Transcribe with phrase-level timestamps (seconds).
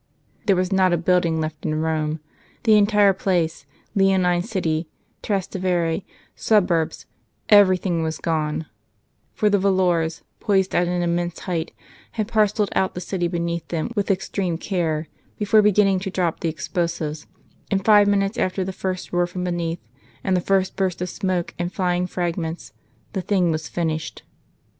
[0.47, 2.21] There was not a building left in Rome;
[2.63, 4.89] the entire place, Leonine City,
[5.21, 6.01] Trastevere,
[6.35, 7.05] suburbs
[7.49, 8.65] everything was gone;
[9.35, 11.71] for the volors, poised at an immense height,
[12.13, 16.49] had parcelled out the City beneath them with extreme care, before beginning to drop the
[16.49, 17.27] explosives;
[17.69, 19.85] and five minutes after the first roar from beneath
[20.23, 22.73] and the first burst of smoke and flying fragments,
[23.13, 24.23] the thing was finished.